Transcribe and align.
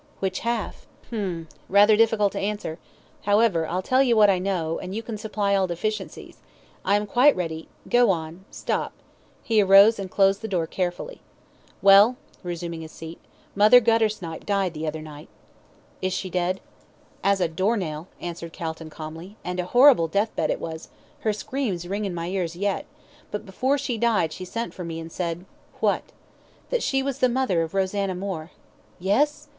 "Which 0.19 0.39
half?" 0.39 0.87
"Hum 1.11 1.47
rather 1.69 1.95
difficult 1.95 2.31
to 2.31 2.39
answer 2.39 2.79
however, 3.25 3.67
I'll 3.67 3.83
tell 3.83 4.01
you 4.01 4.17
what 4.17 4.31
I 4.31 4.39
know, 4.39 4.79
and 4.79 4.95
you 4.95 5.03
can 5.03 5.15
supply 5.15 5.53
all 5.53 5.67
deficiencies. 5.67 6.37
I 6.83 6.95
am 6.95 7.05
quite 7.05 7.35
ready 7.35 7.67
go 7.87 8.09
on 8.09 8.43
stop" 8.49 8.93
he 9.43 9.61
arose 9.61 9.99
and 9.99 10.09
closed 10.09 10.41
the 10.41 10.47
door 10.47 10.65
carefully. 10.65 11.21
"Well," 11.83 12.15
resuming 12.41 12.81
his 12.81 12.91
seat, 12.91 13.19
"Mother 13.53 13.79
Guttersnipe 13.79 14.43
died 14.43 14.73
the 14.73 14.87
other 14.87 15.03
night." 15.03 15.29
"Is 16.01 16.13
she 16.13 16.31
dead?" 16.31 16.61
"As 17.23 17.39
a 17.39 17.47
door 17.47 17.77
nail," 17.77 18.07
answered 18.19 18.53
Calton 18.53 18.89
calmly. 18.89 19.37
"And 19.45 19.59
a 19.59 19.65
horrible 19.65 20.07
death 20.07 20.35
bed 20.35 20.49
it 20.49 20.59
was 20.59 20.89
her 21.19 21.31
screams 21.31 21.87
ring 21.87 22.05
in 22.05 22.15
my 22.15 22.25
ears 22.27 22.55
yet 22.55 22.87
but 23.29 23.45
before 23.45 23.77
she 23.77 23.99
died 23.99 24.33
she 24.33 24.45
sent 24.45 24.73
for 24.73 24.83
me, 24.83 24.99
and 24.99 25.11
said" 25.11 25.45
"What?" 25.79 26.05
"That 26.71 26.81
she 26.81 27.03
was 27.03 27.19
the 27.19 27.29
mother 27.29 27.61
of 27.61 27.75
Rosanna 27.75 28.15
Moore." 28.15 28.49
"Yes!" 28.97 29.47